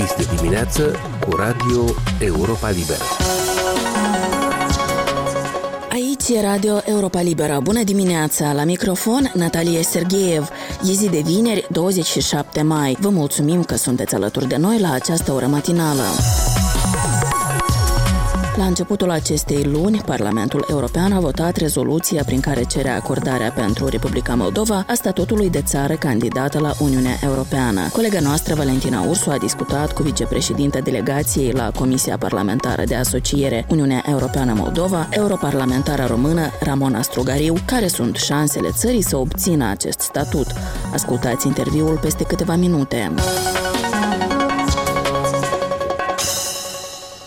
[0.00, 0.94] Deschis de dimineață
[1.28, 1.84] cu Radio
[2.18, 3.02] Europa Liberă.
[5.90, 7.60] Aici e Radio Europa Liberă.
[7.62, 8.52] Bună dimineața!
[8.52, 10.48] La microfon, Natalia Sergeev.
[10.88, 12.96] E zi de vineri, 27 mai.
[13.00, 16.04] Vă mulțumim că sunteți alături de noi la această oră matinală.
[18.60, 24.34] La începutul acestei luni, Parlamentul European a votat rezoluția prin care cere acordarea pentru Republica
[24.34, 27.80] Moldova a statutului de țară candidată la Uniunea Europeană.
[27.92, 34.04] Colega noastră, Valentina Ursu, a discutat cu vicepreședinta delegației la Comisia Parlamentară de Asociere Uniunea
[34.08, 40.46] Europeană Moldova, europarlamentara română Ramona Strugariu, care sunt șansele țării să obțină acest statut.
[40.92, 43.12] Ascultați interviul peste câteva minute.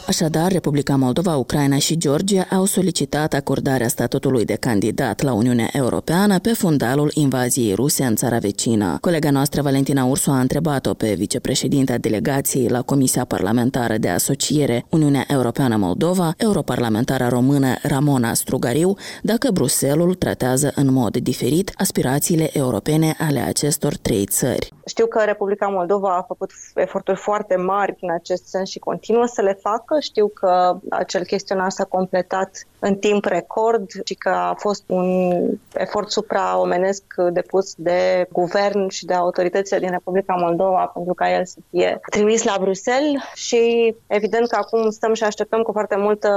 [0.08, 6.40] Așadar, Republica Moldova, Ucraina și Georgia au solicitat acordarea statutului de candidat la Uniunea Europeană
[6.40, 8.98] pe fundalul invaziei ruse în țara vecină.
[9.02, 15.26] Colega noastră Valentina Ursu a întrebat-o pe vicepreședinta delegației la Comisia Parlamentară de Asociere Uniunea
[15.28, 23.40] Europeană Moldova, europarlamentara română Ramona Strugariu, dacă Bruselul tratează în mod diferit aspirațiile europene ale
[23.40, 24.74] acestor trei țări.
[24.86, 29.42] Știu că Republica Moldova a făcut eforturi foarte mari în acest sens și continuă să
[29.42, 29.98] le facă.
[30.04, 35.40] Știu că acel chestionar s-a completat în timp record și că a fost un
[35.74, 41.58] efort supraomenesc depus de guvern și de autoritățile din Republica Moldova pentru ca el să
[41.70, 46.30] fie trimis la Bruxelles și evident că acum stăm și așteptăm cu foarte multă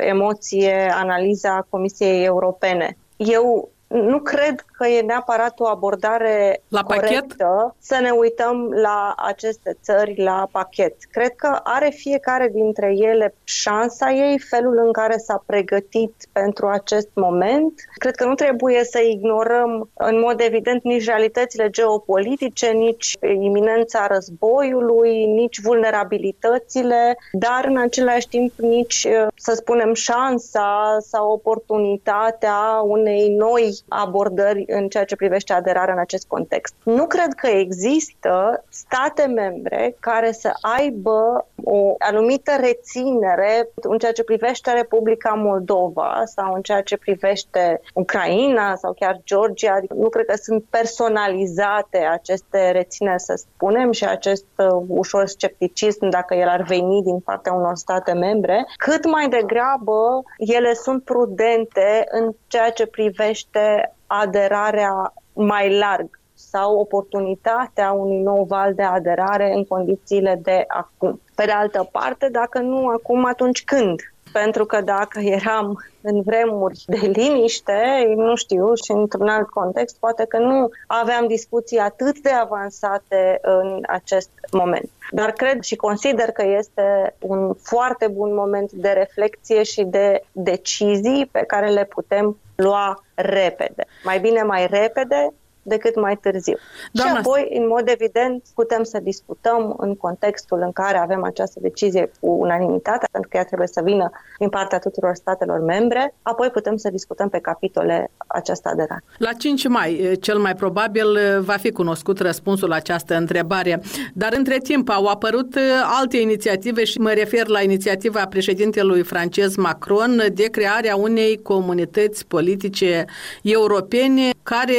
[0.00, 2.96] emoție analiza Comisiei Europene.
[3.16, 7.74] Eu nu cred că e neapărat o abordare la corectă pachet?
[7.78, 10.94] să ne uităm la aceste țări la pachet.
[11.10, 17.08] Cred că are fiecare dintre ele șansa ei, felul în care s-a pregătit pentru acest
[17.14, 17.72] moment.
[17.94, 25.24] Cred că nu trebuie să ignorăm în mod evident nici realitățile geopolitice, nici iminența războiului,
[25.24, 34.64] nici vulnerabilitățile, dar în același timp nici, să spunem, șansa sau oportunitatea unei noi abordări
[34.70, 36.74] în ceea ce privește aderarea în acest context.
[36.82, 44.24] Nu cred că există state membre care să aibă o anumită reținere în ceea ce
[44.24, 49.72] privește Republica Moldova sau în ceea ce privește Ucraina sau chiar Georgia.
[49.72, 56.08] Adică nu cred că sunt personalizate aceste rețineri, să spunem, și acest uh, ușor scepticism
[56.08, 62.06] dacă el ar veni din partea unor state membre, cât mai degrabă ele sunt prudente
[62.10, 69.64] în ceea ce privește aderarea mai larg sau oportunitatea unui nou val de aderare în
[69.64, 71.20] condițiile de acum.
[71.34, 74.00] Pe de altă parte, dacă nu acum, atunci când?
[74.32, 80.24] Pentru că dacă eram în vremuri de liniște, nu știu, și într-un alt context, poate
[80.28, 84.90] că nu aveam discuții atât de avansate în acest moment.
[85.10, 91.28] Dar cred și consider că este un foarte bun moment de reflexie și de decizii
[91.32, 93.84] pe care le putem lua repede.
[94.04, 96.56] Mai bine mai repede decât mai târziu.
[96.92, 97.14] Doamna...
[97.14, 102.10] Și apoi, în mod evident, putem să discutăm în contextul în care avem această decizie
[102.20, 106.76] cu unanimitate, pentru că ea trebuie să vină din partea tuturor statelor membre, apoi putem
[106.76, 109.04] să discutăm pe capitole această aderare.
[109.18, 111.06] La 5 mai, cel mai probabil,
[111.40, 113.80] va fi cunoscut răspunsul la această întrebare,
[114.14, 115.58] dar între timp au apărut
[115.98, 123.04] alte inițiative și mă refer la inițiativa președintelui francez Macron de crearea unei comunități politice
[123.42, 124.74] europene care,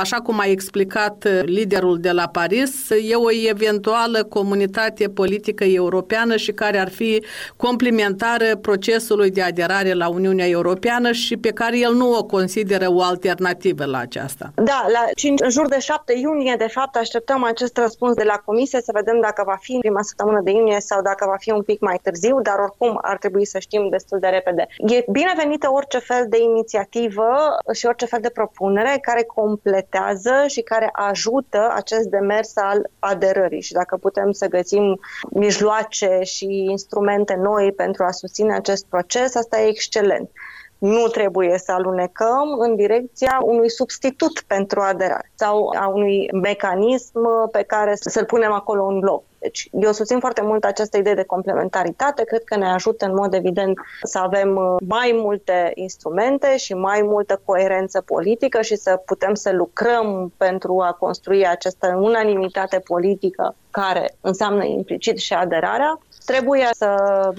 [0.00, 6.36] așa cum a explicat uh, liderul de la Paris, e o eventuală comunitate politică europeană
[6.36, 7.24] și care ar fi
[7.56, 13.02] complementară procesului de aderare la Uniunea Europeană și pe care el nu o consideră o
[13.02, 14.52] alternativă la aceasta.
[14.54, 18.42] Da, la 5, în jur de 7 iunie, de fapt, așteptăm acest răspuns de la
[18.44, 21.50] Comisie să vedem dacă va fi în prima săptămână de iunie sau dacă va fi
[21.50, 24.66] un pic mai târziu, dar oricum ar trebui să știm destul de repede.
[24.78, 27.28] E binevenită orice fel de inițiativă
[27.72, 33.60] și orice fel de propunere care completează vizează și care ajută acest demers al aderării
[33.60, 39.60] și dacă putem să găsim mijloace și instrumente noi pentru a susține acest proces, asta
[39.60, 40.30] e excelent.
[40.78, 47.62] Nu trebuie să alunecăm în direcția unui substitut pentru aderare sau a unui mecanism pe
[47.62, 49.24] care să-l punem acolo în loc.
[49.38, 53.34] Deci eu susțin foarte mult această idee de complementaritate, cred că ne ajută în mod
[53.34, 59.34] evident să avem uh, mai multe instrumente și mai multă coerență politică și să putem
[59.34, 66.00] să lucrăm pentru a construi această unanimitate politică care înseamnă implicit și aderarea.
[66.24, 66.90] Trebuie să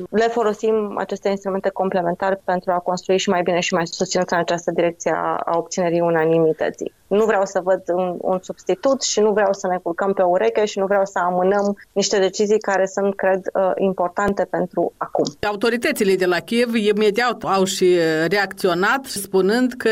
[0.10, 4.38] le folosim aceste instrumente complementare pentru a construi și mai bine și mai susținut în
[4.38, 5.14] această direcție
[5.46, 6.94] a obținerii unanimității.
[7.08, 10.66] nu vreau să văd un, un substitut și nu vreau să ne culcăm pe ureche
[10.66, 15.26] și nu vreau să amânăm niște decizii care sunt, cred, uh, importante pentru acum.
[15.48, 17.98] Autoritățile de la Kiev imediat au și
[18.28, 19.90] reacționat spunând că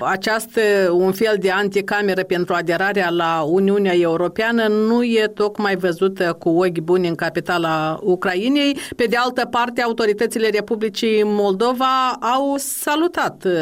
[0.00, 0.60] această
[0.92, 6.78] un fel de anticameră pentru aderarea la Uniunea Europeană nu e tocmai văzută cu ochi
[6.78, 8.76] buni în capitala Ucrainei.
[8.96, 11.94] Pe de altă parte, autoritățile Republicii Moldova
[12.36, 13.52] au salutat uh,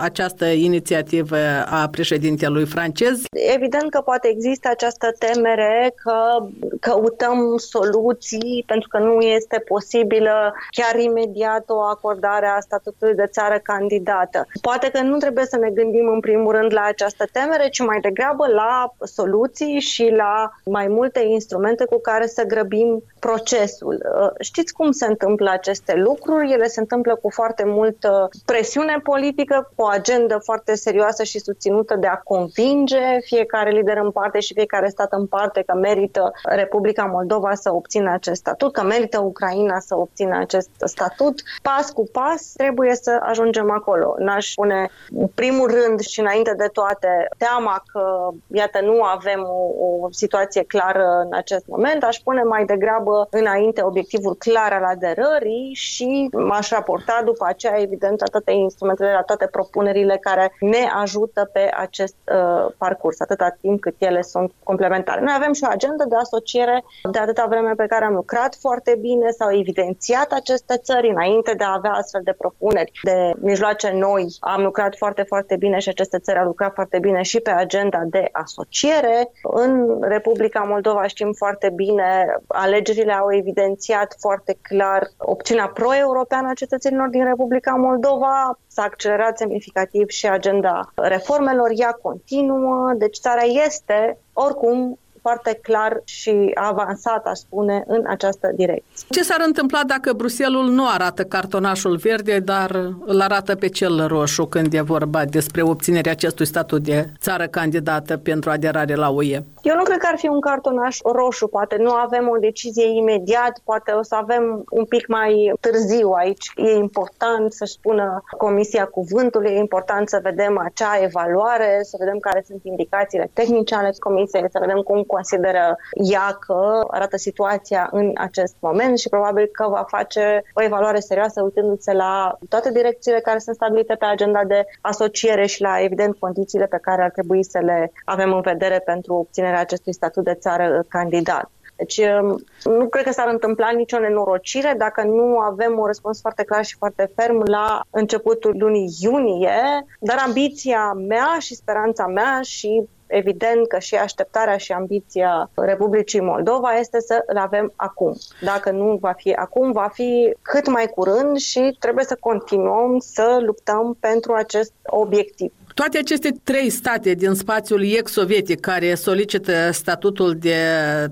[0.00, 1.36] această inițiativă
[1.70, 3.22] a președintelui francez.
[3.54, 6.46] Evident că poate există această temere că
[6.80, 13.60] căutăm soluții pentru că nu este posibilă chiar imediat o acordare a statutului de țară
[13.62, 14.46] candidată.
[14.60, 18.00] Poate că nu trebuie să ne gândim în primul rând la această temere, ci mai
[18.00, 21.54] degrabă la soluții și la mai multe instrumente
[21.84, 23.94] cu care să grăbim procesul.
[23.94, 26.52] Uh, știți cum se întâmplă aceste lucruri?
[26.52, 31.96] Ele se întâmplă cu foarte multă presiune politică, cu o agendă foarte serioasă și susținută
[31.96, 37.04] de a convinge fiecare lider în parte și fiecare stat în parte că merită Republica
[37.04, 41.42] Moldova să obțină acest statut, că merită Ucraina să obțină acest statut.
[41.62, 44.14] Pas cu pas trebuie să ajungem acolo.
[44.18, 49.86] N-aș pune în primul rând și înainte de toate teama că, iată, nu avem o,
[49.86, 55.72] o situație clară în acest moment, aș pune mai degrabă înainte obiectivul clar al aderării
[55.74, 61.50] și m-aș raporta după aceea, evident, la toate instrumentele, la toate propunerile care ne ajută
[61.52, 65.20] pe acest uh, parcurs, atâta timp cât ele sunt complementare.
[65.20, 68.96] Noi avem și o agendă de asociere de atâta vreme pe care am lucrat foarte
[69.00, 74.26] bine, s-au evidențiat aceste țări înainte de a avea astfel de propuneri de mijloace noi.
[74.40, 78.02] Am lucrat foarte, foarte bine și aceste țări au lucrat foarte bine și pe agenda
[78.06, 79.30] de asociere.
[79.42, 87.08] În Republica Moldova știm foarte bine, alegerile au evidențiat foarte clar opțiunea pro-europeană a cetățenilor
[87.08, 88.58] din Republica Moldova.
[88.66, 96.50] S-a accelerat semnificativ și agenda reformelor, ea continuă, deci țara este oricum foarte clar și
[96.54, 99.06] avansat, aș spune, în această direcție.
[99.10, 102.70] Ce s-ar întâmpla dacă Bruselul nu arată cartonașul verde, dar
[103.04, 108.16] îl arată pe cel roșu când e vorba despre obținerea acestui statut de țară candidată
[108.16, 109.42] pentru aderare la UE?
[109.68, 113.60] Eu nu cred că ar fi un cartonaș roșu, poate nu avem o decizie imediat,
[113.64, 116.52] poate o să avem un pic mai târziu aici.
[116.56, 122.44] E important să spună Comisia Cuvântului, e important să vedem acea evaluare, să vedem care
[122.46, 128.54] sunt indicațiile tehnice ale Comisiei, să vedem cum consideră ea că arată situația în acest
[128.58, 133.56] moment și probabil că va face o evaluare serioasă uitându-se la toate direcțiile care sunt
[133.56, 137.92] stabilite pe agenda de asociere și la, evident, condițiile pe care ar trebui să le
[138.04, 141.50] avem în vedere pentru obținerea acestui statut de țară candidat.
[141.76, 146.44] Deci um, nu cred că s-ar întâmpla nicio nenorocire dacă nu avem un răspuns foarte
[146.44, 152.88] clar și foarte ferm la începutul lunii iunie, dar ambiția mea și speranța mea și
[153.06, 158.16] evident că și așteptarea și ambiția Republicii Moldova este să le avem acum.
[158.40, 163.38] Dacă nu va fi acum, va fi cât mai curând și trebuie să continuăm să
[163.40, 165.52] luptăm pentru acest obiectiv.
[165.82, 170.56] Toate aceste trei state din spațiul ex-sovietic care solicită statutul de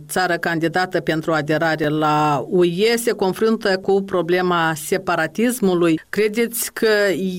[0.09, 6.01] țară candidată pentru aderare la UE se confruntă cu problema separatismului.
[6.09, 6.89] Credeți că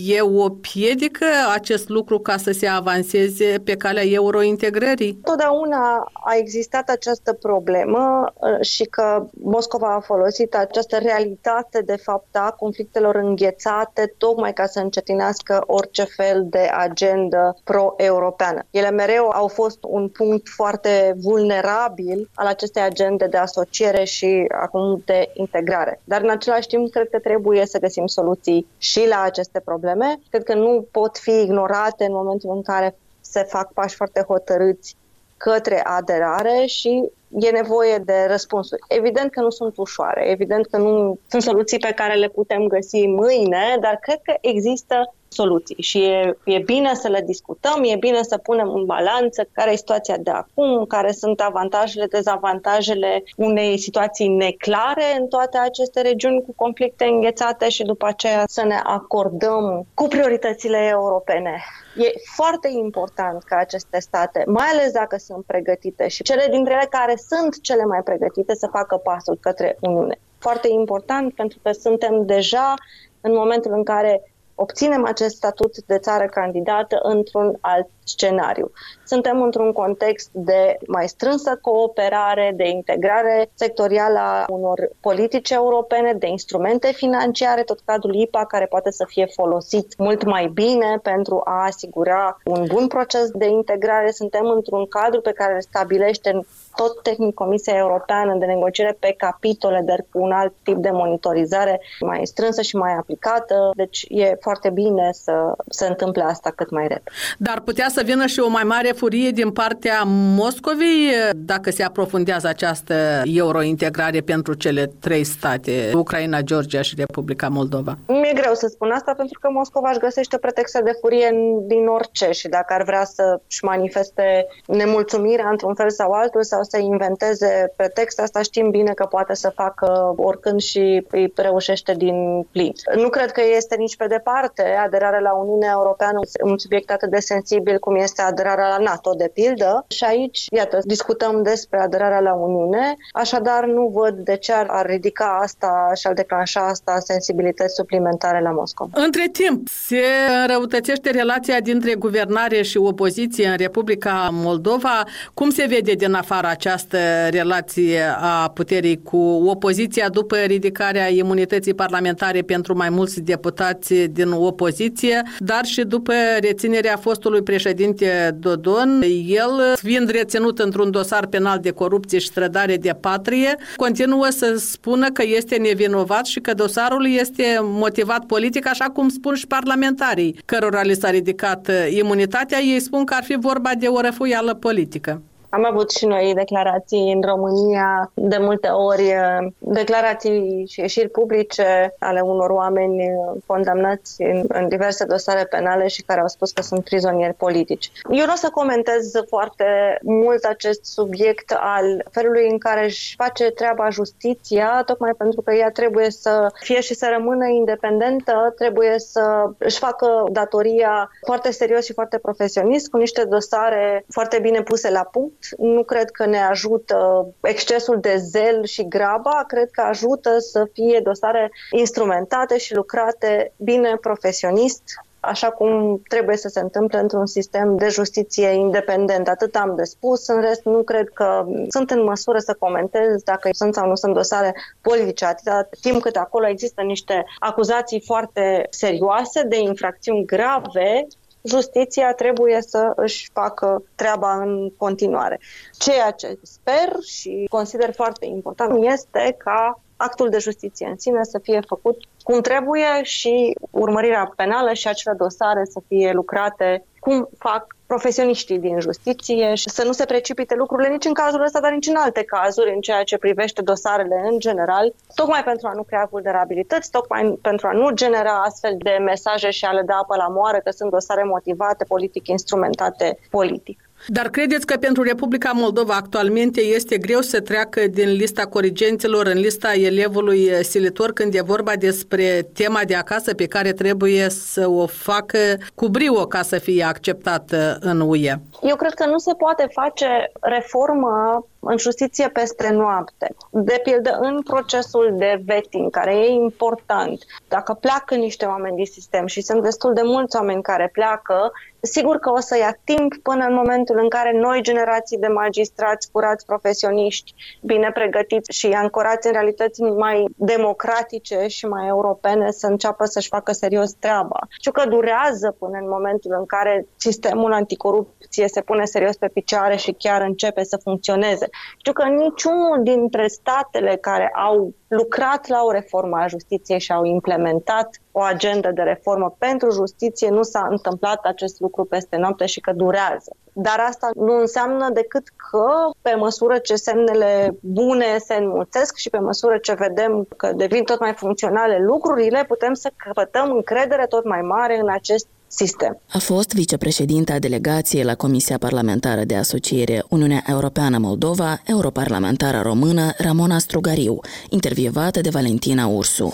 [0.05, 5.19] e o piedică acest lucru ca să se avanseze pe calea eurointegrării?
[5.23, 12.35] Totdeauna a existat această problemă uh, și că Moscova a folosit această realitate de fapt
[12.35, 18.65] a conflictelor înghețate tocmai ca să încetinească orice fel de agent agendă pro-europeană.
[18.71, 25.01] Ele mereu au fost un punct foarte vulnerabil al acestei agende de asociere și acum
[25.05, 26.01] de integrare.
[26.03, 30.19] Dar în același timp cred că trebuie să găsim soluții și la aceste probleme.
[30.29, 34.95] Cred că nu pot fi ignorate în momentul în care se fac pași foarte hotărâți
[35.37, 38.81] către aderare și e nevoie de răspunsuri.
[38.87, 43.07] Evident că nu sunt ușoare, evident că nu sunt soluții pe care le putem găsi
[43.07, 48.21] mâine, dar cred că există soluții și e, e bine să le discutăm, e bine
[48.21, 54.27] să punem în balanță care e situația de acum, care sunt avantajele, dezavantajele unei situații
[54.27, 60.07] neclare în toate aceste regiuni cu conflicte înghețate și după aceea să ne acordăm cu
[60.07, 61.63] prioritățile europene.
[61.97, 66.87] E foarte important ca aceste state, mai ales dacă sunt pregătite și cele dintre ele
[66.89, 70.19] care sunt cele mai pregătite să facă pasul către Uniune.
[70.39, 72.73] Foarte important pentru că suntem deja
[73.21, 74.21] în momentul în care
[74.55, 78.71] obținem acest statut de țară candidată într-un alt scenariu.
[79.05, 86.27] Suntem într-un context de mai strânsă cooperare, de integrare sectorială a unor politici europene, de
[86.27, 91.63] instrumente financiare, tot cadrul IPA care poate să fie folosit mult mai bine pentru a
[91.63, 94.11] asigura un bun proces de integrare.
[94.11, 96.45] Suntem într-un cadru pe care îl stabilește
[96.75, 101.81] tot tehnic Comisia Europeană de negociere pe capitole, dar cu un alt tip de monitorizare
[101.99, 103.71] mai strânsă și mai aplicată.
[103.75, 105.31] Deci e foarte bine să
[105.69, 107.09] se întâmple asta cât mai repede.
[107.37, 110.03] Dar putea să vină și o mai mare furie din partea
[110.35, 117.97] Moscovei dacă se aprofundează această eurointegrare pentru cele trei state, Ucraina, Georgia și Republica Moldova?
[118.25, 121.29] Mi-e greu să spun asta pentru că Moscova își găsește pretexte de furie
[121.61, 126.77] din orice și dacă ar vrea să-și manifeste nemulțumirea într-un fel sau altul sau să
[126.77, 132.73] inventeze pretexte, asta știm bine că poate să facă oricând și îi reușește din plin.
[132.95, 137.19] Nu cred că este nici pe departe aderarea la Uniunea Europeană un subiect atât de
[137.19, 139.85] sensibil cum este aderarea la NATO, de pildă.
[139.87, 145.37] Și aici, iată, discutăm despre aderarea la Uniune, așadar nu văd de ce ar ridica
[145.41, 149.01] asta și ar declanșa asta sensibilități suplimentare la Moscova.
[149.05, 150.01] Între timp, se
[150.47, 155.03] răutățește relația dintre guvernare și opoziție în Republica Moldova.
[155.33, 156.97] Cum se vede din afara această
[157.29, 165.21] relație a puterii cu opoziția după ridicarea imunității parlamentare pentru mai mulți deputați din opoziție,
[165.39, 172.19] dar și după reținerea fostului președinte Dodon, el, fiind reținut într-un dosar penal de corupție
[172.19, 178.03] și strădare de patrie, continuă să spună că este nevinovat și că dosarul este motivat
[178.27, 183.23] politic, așa cum spun și parlamentarii cărora li s-a ridicat imunitatea, ei spun că ar
[183.23, 185.21] fi vorba de o răfuială politică.
[185.55, 191.93] Am avut și noi declarații în România, de multe ori eh, declarații și ieșiri publice
[191.99, 193.09] ale unor oameni eh,
[193.45, 197.91] condamnați în, în diverse dosare penale și care au spus că sunt prizonieri politici.
[198.09, 199.65] Eu nu o să comentez foarte
[200.03, 205.71] mult acest subiect al felului în care își face treaba justiția, tocmai pentru că ea
[205.71, 211.93] trebuie să fie și să rămână independentă, trebuie să își facă datoria foarte serios și
[211.93, 217.27] foarte profesionist, cu niște dosare foarte bine puse la punct nu cred că ne ajută
[217.41, 223.97] excesul de zel și graba, cred că ajută să fie dosare instrumentate și lucrate bine
[224.01, 224.83] profesionist,
[225.25, 229.27] așa cum trebuie să se întâmple într-un sistem de justiție independent.
[229.27, 233.49] Atât am de spus, în rest nu cred că sunt în măsură să comentez dacă
[233.51, 239.43] sunt sau nu sunt dosare politice, atâta timp cât acolo există niște acuzații foarte serioase
[239.43, 241.07] de infracțiuni grave
[241.45, 245.39] justiția trebuie să își facă treaba în continuare.
[245.77, 251.39] Ceea ce sper și consider foarte important este ca actul de justiție în sine să
[251.39, 257.75] fie făcut cum trebuie și urmărirea penală și acele dosare să fie lucrate cum fac
[257.87, 261.87] profesioniștii din justiție și să nu se precipite lucrurile nici în cazul ăsta, dar nici
[261.87, 266.07] în alte cazuri, în ceea ce privește dosarele în general, tocmai pentru a nu crea
[266.11, 270.27] vulnerabilități, tocmai pentru a nu genera astfel de mesaje și a le da apă la
[270.27, 273.84] moară că sunt dosare motivate politic, instrumentate politic.
[274.07, 279.39] Dar credeți că pentru Republica Moldova actualmente este greu să treacă din lista corigenților în
[279.39, 284.85] lista elevului silitor când e vorba despre tema de acasă pe care trebuie să o
[284.85, 285.37] facă
[285.75, 288.35] cu brio ca să fie acceptată în UE?
[288.61, 293.35] Eu cred că nu se poate face reformă în justiție peste noapte.
[293.49, 299.25] De pildă, în procesul de vetting, care e important, dacă pleacă niște oameni din sistem
[299.25, 301.51] și sunt destul de mulți oameni care pleacă,
[301.85, 306.11] sigur că o să ia timp până în momentul în care noi generații de magistrați
[306.11, 313.05] curați profesioniști, bine pregătiți și ancorați în realități mai democratice și mai europene să înceapă
[313.05, 314.39] să-și facă serios treaba.
[314.59, 319.75] Știu că durează până în momentul în care sistemul anticorupție se pune serios pe picioare
[319.75, 321.49] și chiar începe să funcționeze.
[321.77, 327.03] Știu că niciunul dintre statele care au lucrat la o reformă a justiției și au
[327.03, 332.59] implementat o agendă de reformă pentru justiție, nu s-a întâmplat acest lucru peste noapte și
[332.59, 333.35] că durează.
[333.53, 339.17] Dar asta nu înseamnă decât că pe măsură ce semnele bune se înmulțesc și pe
[339.17, 344.41] măsură ce vedem că devin tot mai funcționale lucrurile, putem să căpătăm încredere tot mai
[344.41, 346.01] mare în acest sistem.
[346.11, 353.57] A fost vicepreședinta delegației la Comisia Parlamentară de Asociere Uniunea Europeană Moldova, europarlamentară română Ramona
[353.59, 354.19] Strugariu,
[354.49, 356.33] intervievată de Valentina Ursu.